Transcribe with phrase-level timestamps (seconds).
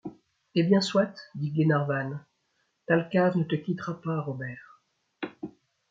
[0.55, 1.13] Eh bien soit!
[1.35, 2.21] dit Glenarvan,
[2.87, 4.81] Thalcave ne te quittera pas, Robert!